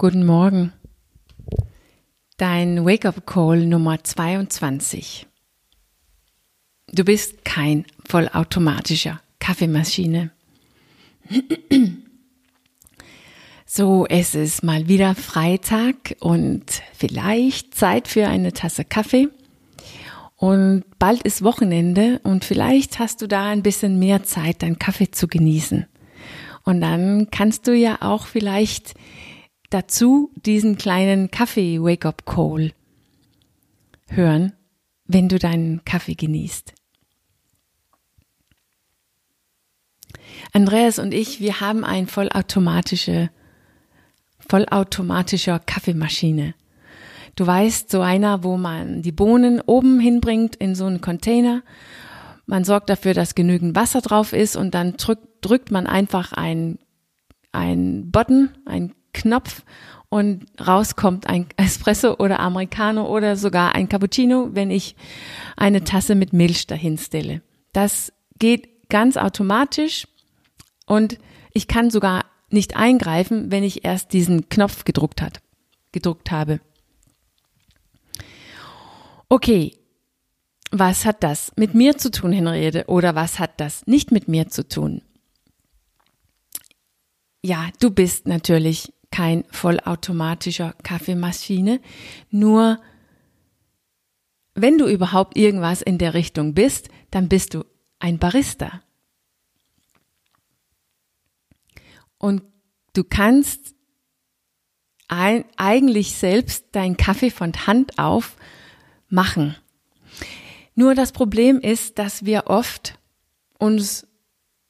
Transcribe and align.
Guten 0.00 0.24
Morgen. 0.24 0.72
Dein 2.38 2.86
Wake-up-Call 2.86 3.66
Nummer 3.66 4.02
22. 4.02 5.26
Du 6.90 7.04
bist 7.04 7.44
kein 7.44 7.84
vollautomatischer 8.08 9.20
Kaffeemaschine. 9.40 10.30
So, 13.66 14.06
es 14.08 14.34
ist 14.34 14.64
mal 14.64 14.88
wieder 14.88 15.14
Freitag 15.14 16.16
und 16.18 16.64
vielleicht 16.92 17.74
Zeit 17.74 18.08
für 18.08 18.26
eine 18.26 18.52
Tasse 18.54 18.84
Kaffee. 18.84 19.28
Und 20.34 20.84
bald 20.98 21.22
ist 21.22 21.44
Wochenende 21.44 22.20
und 22.24 22.44
vielleicht 22.44 22.98
hast 22.98 23.20
du 23.22 23.28
da 23.28 23.50
ein 23.50 23.62
bisschen 23.62 23.98
mehr 23.98 24.24
Zeit, 24.24 24.62
deinen 24.62 24.78
Kaffee 24.78 25.10
zu 25.10 25.28
genießen. 25.28 25.86
Und 26.64 26.80
dann 26.80 27.30
kannst 27.30 27.68
du 27.68 27.74
ja 27.76 27.98
auch 28.00 28.26
vielleicht 28.26 28.94
dazu 29.70 30.30
diesen 30.34 30.76
kleinen 30.76 31.30
Kaffee-Wake-up-Call 31.30 32.72
hören, 34.08 34.52
wenn 35.06 35.28
du 35.28 35.38
deinen 35.38 35.84
Kaffee 35.84 36.14
genießt. 36.14 36.74
Andreas 40.52 40.98
und 40.98 41.14
ich, 41.14 41.40
wir 41.40 41.60
haben 41.60 41.84
eine 41.84 42.06
vollautomatische 42.06 43.30
vollautomatischer 44.50 45.60
Kaffeemaschine. 45.60 46.54
Du 47.36 47.46
weißt, 47.46 47.90
so 47.90 48.00
einer, 48.00 48.42
wo 48.42 48.56
man 48.56 49.02
die 49.02 49.12
Bohnen 49.12 49.60
oben 49.60 50.00
hinbringt 50.00 50.56
in 50.56 50.74
so 50.74 50.86
einen 50.86 51.00
Container. 51.00 51.62
Man 52.46 52.64
sorgt 52.64 52.90
dafür, 52.90 53.14
dass 53.14 53.36
genügend 53.36 53.76
Wasser 53.76 54.00
drauf 54.00 54.32
ist 54.32 54.56
und 54.56 54.74
dann 54.74 54.96
drückt, 54.96 55.44
drückt 55.46 55.70
man 55.70 55.86
einfach 55.86 56.32
ein, 56.32 56.78
ein 57.52 58.10
Button, 58.10 58.50
ein 58.66 58.92
Knopf 59.12 59.62
und 60.08 60.46
rauskommt 60.60 61.28
ein 61.28 61.46
Espresso 61.56 62.16
oder 62.18 62.40
Americano 62.40 63.06
oder 63.06 63.36
sogar 63.36 63.74
ein 63.74 63.88
Cappuccino, 63.88 64.50
wenn 64.52 64.70
ich 64.70 64.96
eine 65.56 65.84
Tasse 65.84 66.14
mit 66.14 66.32
Milch 66.32 66.66
dahin 66.66 66.98
stelle. 66.98 67.42
Das 67.72 68.12
geht 68.38 68.88
ganz 68.88 69.16
automatisch 69.16 70.08
und 70.86 71.18
ich 71.52 71.68
kann 71.68 71.90
sogar 71.90 72.24
nicht 72.50 72.76
eingreifen, 72.76 73.52
wenn 73.52 73.62
ich 73.62 73.84
erst 73.84 74.12
diesen 74.12 74.48
Knopf 74.48 74.84
gedruckt 74.84 75.22
hat, 75.22 75.40
gedruckt 75.92 76.32
habe. 76.32 76.60
Okay, 79.28 79.76
was 80.72 81.04
hat 81.04 81.22
das 81.22 81.52
mit 81.56 81.74
mir 81.74 81.96
zu 81.96 82.10
tun, 82.10 82.32
Henriette, 82.32 82.86
oder 82.86 83.14
was 83.14 83.38
hat 83.38 83.60
das 83.60 83.86
nicht 83.86 84.10
mit 84.10 84.26
mir 84.26 84.48
zu 84.48 84.66
tun? 84.66 85.02
Ja, 87.42 87.68
du 87.78 87.90
bist 87.90 88.26
natürlich 88.26 88.92
kein 89.10 89.44
vollautomatischer 89.50 90.74
Kaffeemaschine, 90.82 91.80
nur 92.30 92.80
wenn 94.54 94.78
du 94.78 94.86
überhaupt 94.86 95.36
irgendwas 95.36 95.82
in 95.82 95.98
der 95.98 96.14
Richtung 96.14 96.54
bist, 96.54 96.88
dann 97.10 97.28
bist 97.28 97.54
du 97.54 97.64
ein 97.98 98.18
Barista. 98.18 98.82
Und 102.18 102.42
du 102.92 103.04
kannst 103.04 103.74
eigentlich 105.08 106.14
selbst 106.14 106.66
deinen 106.72 106.96
Kaffee 106.96 107.30
von 107.30 107.52
Hand 107.66 107.98
auf 107.98 108.36
machen. 109.08 109.56
Nur 110.74 110.94
das 110.94 111.12
Problem 111.12 111.60
ist, 111.60 111.98
dass 111.98 112.24
wir 112.24 112.44
oft 112.46 112.98
uns 113.58 114.06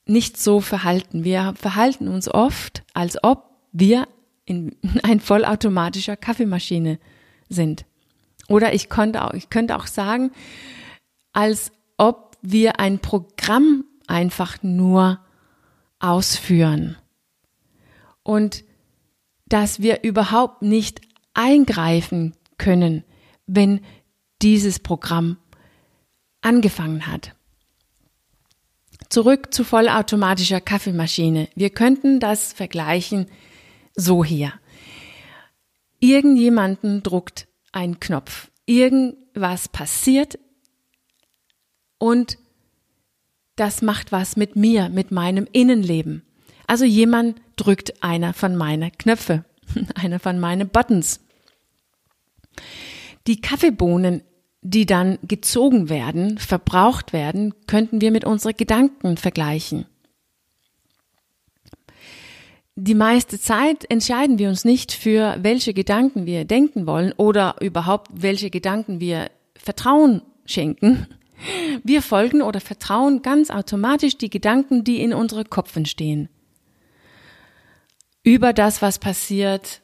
nicht 0.07 0.39
so 0.39 0.61
verhalten. 0.61 1.25
Wir 1.25 1.55
verhalten 1.57 2.09
uns 2.09 2.29
oft, 2.29 2.85
als 2.95 3.23
ob 3.23 3.51
wir 3.73 4.09
in 4.51 4.77
ein 5.03 5.21
vollautomatischer 5.21 6.17
Kaffeemaschine 6.17 6.99
sind. 7.49 7.87
Oder 8.49 8.75
ich 8.75 8.89
könnte 8.89 9.25
auch, 9.25 9.33
ich 9.33 9.49
könnte 9.49 9.77
auch 9.77 9.87
sagen, 9.87 10.33
als 11.33 11.73
ob 11.97 12.37
wir 12.43 12.81
ein 12.81 12.99
Programm 12.99 13.85
einfach 14.09 14.63
nur 14.63 15.21
ausführen 16.01 16.97
und 18.25 18.65
dass 19.47 19.81
wir 19.81 20.03
überhaupt 20.03 20.63
nicht 20.63 21.01
eingreifen 21.35 22.35
können, 22.59 23.05
wenn 23.47 23.81
dieses 24.43 24.79
Programm 24.79 25.37
angefangen 26.41 27.07
hat. 27.07 27.35
Zurück 29.11 29.53
zu 29.53 29.65
vollautomatischer 29.65 30.61
Kaffeemaschine. 30.61 31.49
Wir 31.55 31.71
könnten 31.71 32.21
das 32.21 32.53
vergleichen 32.53 33.27
so 33.95 34.25
hier. 34.25 34.53
Irgendjemanden 35.99 37.03
druckt 37.03 37.47
ein 37.73 38.01
Knopf. 38.01 38.51
Irgendwas 38.67 39.69
passiert 39.69 40.39
und 41.99 42.39
das 43.57 43.83
macht 43.83 44.11
was 44.11 44.37
mit 44.37 44.57
mir, 44.57 44.89
mit 44.89 45.11
meinem 45.11 45.47
Innenleben. 45.53 46.23
Also 46.67 46.85
jemand 46.85 47.41
drückt 47.57 48.03
einer 48.03 48.33
von 48.33 48.57
meinen 48.57 48.91
Knöpfe, 48.93 49.45
einer 49.95 50.19
von 50.19 50.41
meinen 50.41 50.69
Buttons. 50.69 51.21
Die 53.27 53.41
Kaffeebohnen, 53.41 54.23
die 54.63 54.87
dann 54.87 55.19
gezogen 55.23 55.89
werden, 55.89 56.39
verbraucht 56.39 57.13
werden, 57.13 57.55
könnten 57.67 58.01
wir 58.01 58.11
mit 58.11 58.25
unseren 58.25 58.57
Gedanken 58.57 59.17
vergleichen. 59.17 59.87
Die 62.77 62.95
meiste 62.95 63.39
Zeit 63.39 63.91
entscheiden 63.91 64.39
wir 64.39 64.49
uns 64.49 64.65
nicht 64.65 64.93
für 64.93 65.37
welche 65.41 65.75
Gedanken 65.75 66.27
wir 66.27 66.45
denken 66.45 66.87
wollen 66.87 67.13
oder 67.17 67.57
überhaupt 67.61 68.09
welche 68.13 68.51
Gedanken 68.51 69.01
wir 69.01 69.31
Vertrauen 69.55 70.23
schenken. 70.47 71.07
Wir 71.85 72.03
folgen 72.03 72.43
oder 72.43 72.61
vertrauen 72.61 73.23
ganz 73.23 73.51
automatisch 73.51 74.19
die 74.19 74.31
Gedanken, 74.31 74.85
die 74.85 75.01
in 75.01 75.15
unsere 75.15 75.45
Kopf 75.45 75.75
entstehen 75.77 76.29
über 78.23 78.53
das, 78.53 78.83
was 78.83 78.99
passiert. 78.99 79.81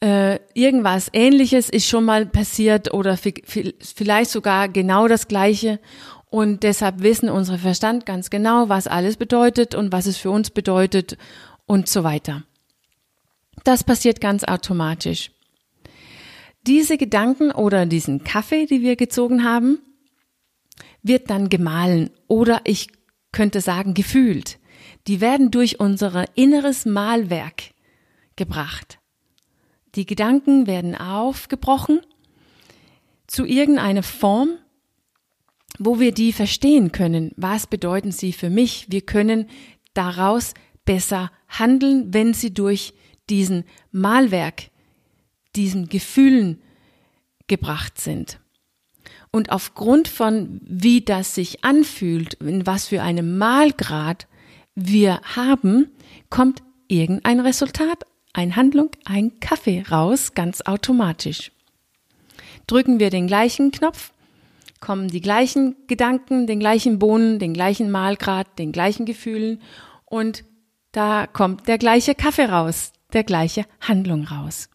Äh, 0.00 0.40
irgendwas 0.52 1.08
Ähnliches 1.12 1.70
ist 1.70 1.88
schon 1.88 2.04
mal 2.04 2.26
passiert 2.26 2.92
oder 2.92 3.16
vielleicht 3.16 4.30
sogar 4.30 4.68
genau 4.68 5.08
das 5.08 5.28
Gleiche. 5.28 5.80
Und 6.34 6.64
deshalb 6.64 7.00
wissen 7.00 7.28
unsere 7.28 7.58
Verstand 7.58 8.06
ganz 8.06 8.28
genau, 8.28 8.68
was 8.68 8.88
alles 8.88 9.16
bedeutet 9.16 9.76
und 9.76 9.92
was 9.92 10.06
es 10.06 10.16
für 10.16 10.30
uns 10.30 10.50
bedeutet 10.50 11.16
und 11.66 11.88
so 11.88 12.02
weiter. 12.02 12.42
Das 13.62 13.84
passiert 13.84 14.20
ganz 14.20 14.42
automatisch. 14.42 15.30
Diese 16.66 16.96
Gedanken 16.96 17.52
oder 17.52 17.86
diesen 17.86 18.24
Kaffee, 18.24 18.66
die 18.66 18.82
wir 18.82 18.96
gezogen 18.96 19.44
haben, 19.44 19.78
wird 21.02 21.30
dann 21.30 21.50
gemahlen 21.50 22.10
oder 22.26 22.62
ich 22.64 22.88
könnte 23.30 23.60
sagen 23.60 23.94
gefühlt 23.94 24.58
die 25.06 25.20
werden 25.20 25.50
durch 25.50 25.80
unser 25.80 26.24
inneres 26.36 26.86
Malwerk 26.86 27.74
gebracht. 28.36 28.98
Die 29.94 30.06
Gedanken 30.06 30.66
werden 30.66 30.96
aufgebrochen 30.96 32.00
zu 33.26 33.44
irgendeiner 33.44 34.02
Form, 34.02 34.50
wo 35.78 35.98
wir 36.00 36.12
die 36.12 36.32
verstehen 36.32 36.92
können. 36.92 37.32
Was 37.36 37.66
bedeuten 37.66 38.12
sie 38.12 38.32
für 38.32 38.50
mich? 38.50 38.86
Wir 38.90 39.00
können 39.00 39.46
daraus 39.92 40.54
besser 40.84 41.30
handeln, 41.48 42.12
wenn 42.12 42.34
sie 42.34 42.52
durch 42.52 42.94
diesen 43.28 43.64
Malwerk, 43.90 44.70
diesen 45.56 45.88
Gefühlen 45.88 46.60
gebracht 47.46 48.00
sind. 48.00 48.38
Und 49.30 49.50
aufgrund 49.50 50.06
von 50.08 50.60
wie 50.62 51.00
das 51.00 51.34
sich 51.34 51.64
anfühlt, 51.64 52.34
in 52.34 52.66
was 52.66 52.88
für 52.88 53.02
einem 53.02 53.36
Malgrad 53.36 54.28
wir 54.74 55.20
haben, 55.22 55.90
kommt 56.30 56.62
irgendein 56.88 57.40
Resultat, 57.40 58.04
ein 58.32 58.56
Handlung, 58.56 58.90
ein 59.04 59.40
Kaffee 59.40 59.84
raus, 59.90 60.34
ganz 60.34 60.60
automatisch. 60.62 61.52
Drücken 62.66 62.98
wir 62.98 63.10
den 63.10 63.26
gleichen 63.26 63.70
Knopf, 63.70 64.12
kommen 64.84 65.08
die 65.08 65.22
gleichen 65.22 65.76
Gedanken, 65.86 66.46
den 66.46 66.60
gleichen 66.60 66.98
Bohnen, 66.98 67.38
den 67.38 67.54
gleichen 67.54 67.90
Mahlgrad, 67.90 68.58
den 68.58 68.70
gleichen 68.70 69.06
Gefühlen 69.06 69.62
und 70.04 70.44
da 70.92 71.26
kommt 71.26 71.66
der 71.68 71.78
gleiche 71.78 72.14
Kaffee 72.14 72.44
raus, 72.44 72.92
der 73.14 73.24
gleiche 73.24 73.64
Handlung 73.80 74.24
raus. 74.24 74.68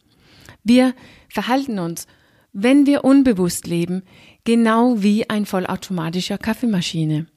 Wir 0.64 0.96
verhalten 1.30 1.78
uns, 1.78 2.08
wenn 2.54 2.88
wir 2.88 3.04
unbewusst 3.06 3.68
leben, 3.68 4.02
genau 4.46 4.96
wie 5.04 5.30
ein 5.30 5.46
vollautomatischer 5.46 6.40
Kaffeemaschine. 6.40 7.28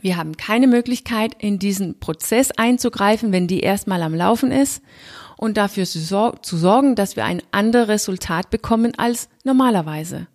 Wir 0.00 0.16
haben 0.16 0.38
keine 0.38 0.68
Möglichkeit, 0.68 1.34
in 1.38 1.58
diesen 1.58 2.00
Prozess 2.00 2.50
einzugreifen, 2.50 3.30
wenn 3.30 3.46
die 3.46 3.60
erstmal 3.60 4.00
am 4.02 4.14
Laufen 4.14 4.52
ist 4.52 4.82
und 5.36 5.58
dafür 5.58 5.84
zu, 5.84 6.56
sorgen, 6.56 6.94
dass 6.94 7.14
wir 7.14 7.26
ein 7.26 7.42
anderes 7.50 7.88
Resultat 7.88 8.48
bekommen 8.48 8.94
als 8.96 9.28
normalerweise. 9.44 10.28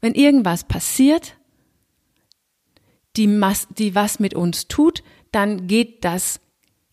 Wenn 0.00 0.14
irgendwas 0.14 0.64
passiert, 0.64 1.36
die, 3.16 3.26
die 3.78 3.94
was 3.94 4.20
mit 4.20 4.34
uns 4.34 4.68
tut, 4.68 5.02
dann 5.32 5.66
geht 5.66 6.04
das 6.04 6.40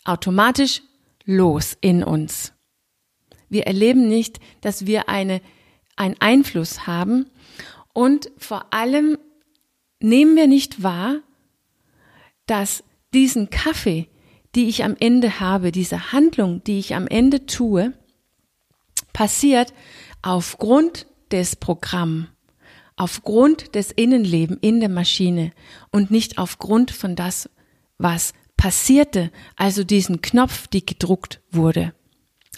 automatisch 0.04 0.82
los 1.26 1.78
in 1.82 2.04
uns. 2.04 2.54
Wir 3.50 3.68
erleben 3.68 4.08
nicht, 4.08 4.40
dass 4.62 4.86
wir 4.86 5.10
eine, 5.10 5.42
einen 5.96 6.16
Einfluss 6.20 6.86
haben 6.88 7.30
und 7.94 8.32
vor 8.38 8.74
allem 8.74 9.18
nehmen 10.00 10.36
wir 10.36 10.48
nicht 10.48 10.84
wahr, 10.84 11.22
dass 12.46 12.84
diesen 13.14 13.50
Kaffee, 13.50 14.08
die 14.56 14.68
ich 14.68 14.84
am 14.84 14.96
Ende 15.00 15.40
habe, 15.40 15.72
diese 15.72 16.12
Handlung, 16.12 16.64
die 16.64 16.80
ich 16.80 16.96
am 16.96 17.08
Ende 17.08 17.46
tue, 17.46 17.94
passiert 19.14 19.74
aufgrund 20.22 21.08
des 21.32 21.56
Programms, 21.56 22.28
aufgrund 22.98 23.76
des 23.76 23.92
Innenlebens 23.92 24.60
in 24.62 24.82
der 24.82 24.90
Maschine 24.90 25.52
und 25.92 26.12
nicht 26.12 26.38
aufgrund 26.38 26.92
von 26.92 27.16
das, 27.16 27.50
was 27.98 28.34
passierte, 28.58 29.32
also 29.56 29.84
diesen 29.84 30.22
Knopf, 30.22 30.68
die 30.68 30.86
gedruckt 30.86 31.40
wurde 31.52 31.94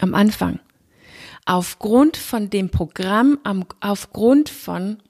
am 0.00 0.14
Anfang. 0.14 0.58
Aufgrund 1.44 2.16
von 2.16 2.50
dem 2.50 2.70
Programm, 2.70 3.38
aufgrund 3.80 4.48
von 4.48 5.02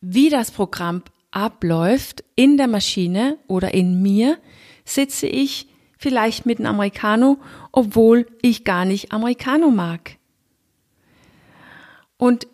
wie 0.00 0.30
das 0.30 0.50
Programm 0.50 1.02
abläuft 1.30 2.24
in 2.36 2.56
der 2.56 2.68
Maschine 2.68 3.38
oder 3.46 3.74
in 3.74 4.00
mir, 4.02 4.38
sitze 4.84 5.26
ich 5.26 5.68
vielleicht 5.98 6.46
mit 6.46 6.58
einem 6.58 6.74
Americano, 6.74 7.38
obwohl 7.70 8.26
ich 8.42 8.64
gar 8.64 8.84
nicht 8.84 9.12
Americano 9.12 9.70
mag. 9.70 10.18
Und 12.16 12.46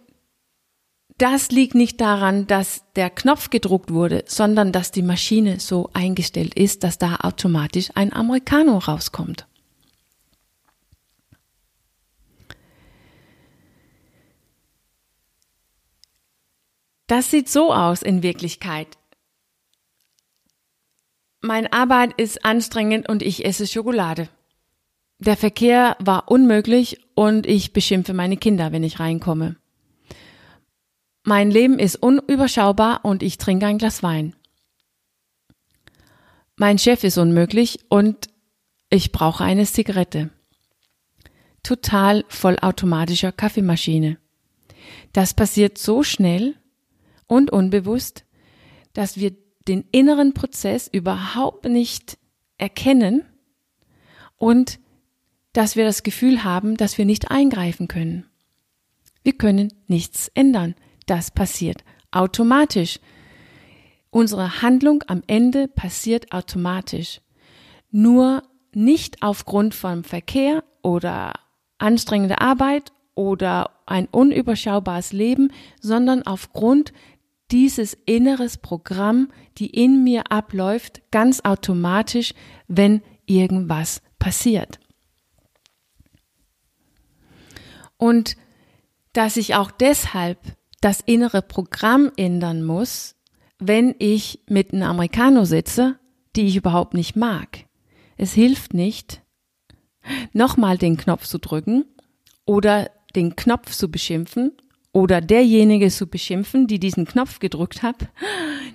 das 1.19 1.51
liegt 1.51 1.75
nicht 1.75 2.01
daran, 2.01 2.47
dass 2.47 2.85
der 2.95 3.11
Knopf 3.11 3.51
gedruckt 3.51 3.93
wurde, 3.93 4.25
sondern 4.27 4.73
dass 4.73 4.93
die 4.93 5.03
Maschine 5.03 5.59
so 5.59 5.91
eingestellt 5.93 6.55
ist, 6.55 6.85
dass 6.85 6.99
da 6.99 7.17
automatisch 7.23 7.91
ein 7.95 8.13
Americano 8.13 8.79
rauskommt. 8.79 9.47
Das 17.09 17.31
sieht 17.31 17.49
so 17.49 17.73
aus 17.73 18.03
in 18.03 18.23
Wirklichkeit. 18.23 18.99
Meine 21.41 21.73
Arbeit 21.73 22.13
ist 22.21 22.45
anstrengend 22.45 23.09
und 23.09 23.23
ich 23.23 23.45
esse 23.45 23.67
Schokolade. 23.67 24.29
Der 25.19 25.37
Verkehr 25.37 25.97
war 25.99 26.31
unmöglich 26.31 27.01
und 27.15 27.47
ich 27.47 27.73
beschimpfe 27.73 28.13
meine 28.13 28.37
Kinder, 28.37 28.71
wenn 28.71 28.85
ich 28.85 29.01
reinkomme. 29.01 29.57
Mein 31.29 31.51
Leben 31.51 31.79
ist 31.79 31.97
unüberschaubar 31.97 33.05
und 33.05 33.23
ich 33.23 33.37
trinke 33.37 33.67
ein 33.67 33.77
Glas 33.77 34.03
Wein. 34.03 34.35
Mein 36.57 36.79
Chef 36.79 37.05
ist 37.05 37.19
unmöglich 37.19 37.81
und 37.91 38.29
ich 38.89 39.13
brauche 39.13 39.45
eine 39.45 39.67
Zigarette. 39.67 40.31
Total 41.63 42.25
vollautomatischer 42.29 43.31
Kaffeemaschine. 43.31 44.17
Das 45.13 45.35
passiert 45.35 45.77
so 45.77 46.03
schnell 46.03 46.55
und 47.27 47.51
unbewusst, 47.51 48.25
dass 48.95 49.19
wir 49.19 49.37
den 49.69 49.85
inneren 49.93 50.33
Prozess 50.33 50.89
überhaupt 50.89 51.67
nicht 51.67 52.17
erkennen 52.57 53.23
und 54.39 54.81
dass 55.53 55.77
wir 55.77 55.85
das 55.85 56.03
Gefühl 56.03 56.43
haben, 56.43 56.79
dass 56.79 56.97
wir 56.97 57.05
nicht 57.05 57.31
eingreifen 57.31 57.87
können. 57.87 58.25
Wir 59.25 59.37
können 59.37 59.75
nichts 59.89 60.29
ändern. 60.29 60.75
Das 61.09 61.31
passiert 61.31 61.85
automatisch. 62.11 63.01
Unsere 64.11 64.61
Handlung 64.63 65.03
am 65.07 65.23
Ende 65.27 65.67
passiert 65.67 66.33
automatisch. 66.33 67.23
Nur 67.91 68.43
nicht 68.73 69.23
aufgrund 69.23 69.75
von 69.75 70.05
Verkehr 70.05 70.65
oder 70.83 71.33
anstrengender 71.79 72.43
Arbeit 72.43 72.93
oder 73.15 73.71
ein 73.87 74.07
unüberschaubares 74.07 75.13
Leben, 75.13 75.51
sondern 75.81 76.25
aufgrund 76.25 76.93
dieses 77.51 77.95
inneres 78.05 78.59
Programm, 78.59 79.33
die 79.57 79.69
in 79.69 80.05
mir 80.05 80.31
abläuft, 80.31 81.01
ganz 81.11 81.41
automatisch, 81.41 82.35
wenn 82.67 83.03
irgendwas 83.25 84.03
passiert. 84.19 84.79
Und 87.97 88.37
dass 89.15 89.39
ich 89.39 89.55
auch 89.55 89.71
deshalb 89.71 90.58
das 90.81 91.01
innere 91.01 91.43
Programm 91.43 92.13
ändern 92.17 92.65
muss, 92.65 93.17
wenn 93.59 93.95
ich 93.99 94.41
mit 94.49 94.73
einem 94.73 94.85
Americano 94.85 95.45
sitze, 95.45 95.99
die 96.37 96.47
ich 96.47 96.57
überhaupt 96.57 96.95
nicht 96.95 97.17
mag. 97.17 97.67
Es 98.17 98.33
hilft 98.33 98.75
nicht, 98.75 99.23
nochmal 100.33 100.79
den 100.79 100.97
Knopf 100.97 101.27
zu 101.27 101.39
drücken 101.39 101.85
oder 102.45 102.91
den 103.15 103.37
Knopf 103.37 103.73
zu 103.73 103.91
beschimpfen 103.91 104.53
oder 104.93 105.21
derjenige 105.21 105.91
zu 105.91 106.07
beschimpfen, 106.07 106.67
die 106.67 106.79
diesen 106.79 107.07
Knopf 107.07 107.41
gedrückt 107.41 107.83
hat, 107.83 108.09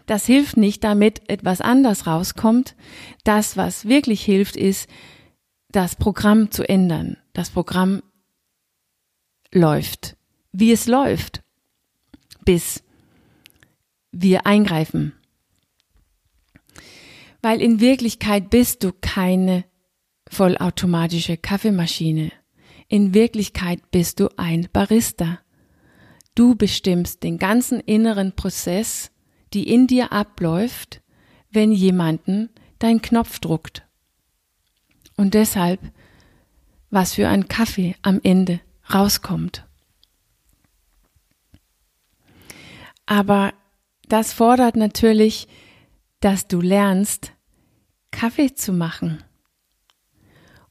das 0.05 0.25
hilft 0.25 0.57
nicht, 0.57 0.83
damit 0.83 1.29
etwas 1.29 1.61
anders 1.61 2.07
rauskommt. 2.07 2.75
Das, 3.23 3.57
was 3.57 3.88
wirklich 3.88 4.23
hilft, 4.23 4.55
ist, 4.55 4.89
das 5.69 5.95
Programm 5.95 6.51
zu 6.51 6.67
ändern. 6.67 7.17
Das 7.33 7.50
Programm 7.50 8.03
läuft, 9.51 10.17
wie 10.51 10.71
es 10.71 10.88
läuft, 10.88 11.42
bis 12.45 12.83
wir 14.11 14.45
eingreifen. 14.45 15.13
Weil 17.41 17.61
in 17.61 17.79
Wirklichkeit 17.79 18.49
bist 18.49 18.83
du 18.83 18.93
keine 18.93 19.65
vollautomatische 20.29 21.37
Kaffeemaschine. 21.37 22.31
In 22.87 23.13
Wirklichkeit 23.13 23.91
bist 23.91 24.19
du 24.19 24.29
ein 24.37 24.67
Barista. 24.71 25.39
Du 26.35 26.55
bestimmst 26.55 27.23
den 27.23 27.37
ganzen 27.37 27.79
inneren 27.79 28.35
Prozess, 28.35 29.11
die 29.53 29.67
in 29.67 29.87
dir 29.87 30.11
abläuft, 30.11 31.01
wenn 31.51 31.71
jemanden 31.71 32.49
dein 32.79 33.01
Knopf 33.01 33.39
druckt. 33.39 33.83
Und 35.15 35.33
deshalb, 35.33 35.79
was 36.89 37.13
für 37.13 37.27
ein 37.27 37.47
Kaffee 37.47 37.95
am 38.01 38.19
Ende 38.23 38.59
rauskommt. 38.91 39.67
Aber 43.05 43.53
das 44.07 44.33
fordert 44.33 44.75
natürlich, 44.75 45.47
dass 46.19 46.47
du 46.47 46.61
lernst, 46.61 47.33
Kaffee 48.11 48.53
zu 48.53 48.73
machen 48.73 49.23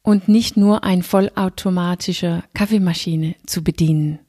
und 0.02 0.28
nicht 0.28 0.56
nur 0.56 0.84
ein 0.84 1.02
vollautomatischer 1.02 2.44
Kaffeemaschine 2.54 3.36
zu 3.46 3.62
bedienen. 3.62 4.20